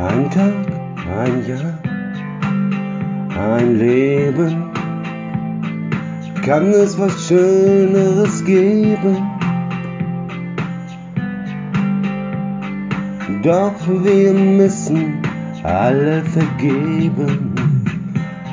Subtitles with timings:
[0.00, 0.54] Ein Tag,
[1.12, 1.76] ein Jahr,
[3.36, 4.70] ein Leben,
[6.44, 9.16] kann es was Schöneres geben?
[13.42, 15.20] Doch wir müssen
[15.64, 17.52] alle vergeben.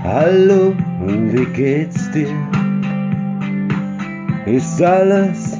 [0.03, 0.73] Hallo,
[1.05, 2.33] wie geht's dir?
[4.47, 5.55] Ist alles,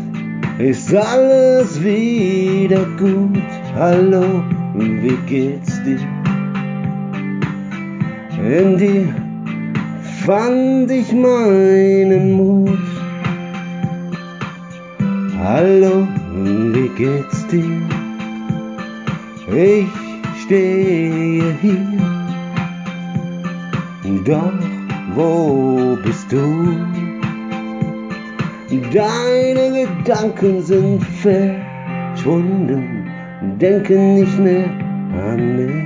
[0.58, 3.44] ist alles wieder gut?
[3.76, 4.42] Hallo,
[4.78, 6.00] wie geht's dir?
[8.42, 9.08] In dir
[10.26, 12.80] fand ich meinen Mut.
[15.44, 16.08] Hallo,
[16.74, 17.82] wie geht's dir?
[19.54, 19.88] Ich
[20.44, 21.88] stehe hier,
[24.26, 24.54] doch
[25.16, 26.76] wo bist du?
[28.96, 33.05] Deine Gedanken sind verschwunden,
[33.42, 34.70] denken nicht mehr
[35.32, 35.86] an mich.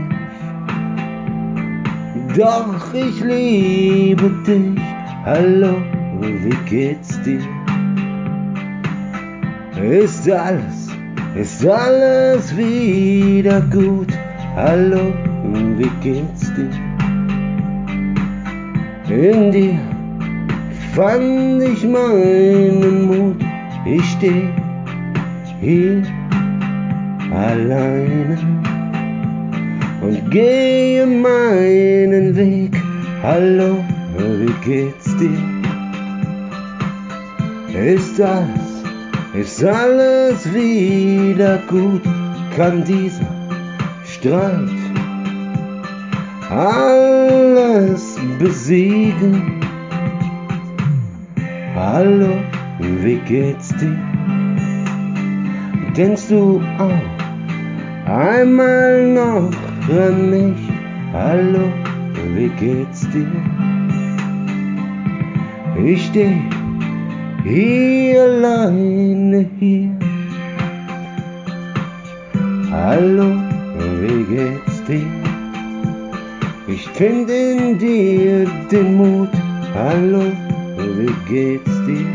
[2.38, 4.80] Doch ich liebe dich,
[5.26, 5.78] hallo,
[6.22, 7.42] wie geht's dir?
[9.82, 10.90] Ist alles,
[11.36, 14.14] ist alles wieder gut?
[14.56, 15.14] Hallo,
[15.78, 16.70] wie geht's dir?
[19.10, 19.80] In dir
[20.94, 23.44] fand ich meinen Mut,
[23.86, 24.50] ich steh
[25.62, 26.04] hier
[27.32, 28.38] alleine
[30.02, 32.76] und gehe meinen Weg.
[33.22, 33.84] Hallo,
[34.18, 35.38] wie geht's dir?
[37.74, 38.84] Ist alles,
[39.34, 42.02] ist alles wieder gut?
[42.56, 43.28] Kann dieser
[44.06, 44.70] Streit
[46.50, 49.62] alles besiegen?
[51.76, 52.38] Hallo,
[52.80, 53.98] wie geht's dir?
[55.96, 57.29] Denkst du auch
[58.10, 59.52] einmal noch
[59.90, 60.58] an mich?
[61.14, 61.72] Hallo,
[62.34, 63.28] wie geht's dir?
[65.86, 66.36] Ich steh
[67.44, 69.92] hier alleine hier.
[72.72, 73.30] Hallo,
[74.02, 75.06] wie geht's dir?
[76.68, 79.30] Ich find in dir den Mut.
[79.74, 80.24] Hallo,
[80.78, 82.08] wie geht's dir?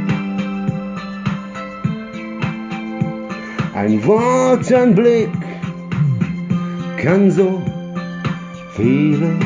[3.74, 5.43] Ein Wort, ein Blick
[7.04, 7.60] kann so
[8.76, 9.44] vieles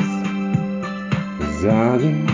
[1.60, 2.24] sagen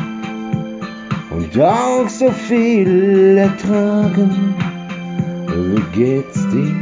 [1.30, 4.54] und auch so viel ertragen.
[5.48, 6.74] Wie geht's dir?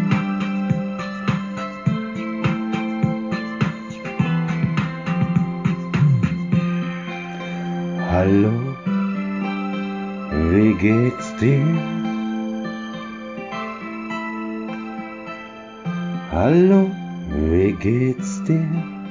[8.11, 8.53] Hallo,
[10.51, 11.65] wie geht's dir?
[16.33, 16.91] Hallo,
[17.35, 19.02] wie geht's dir?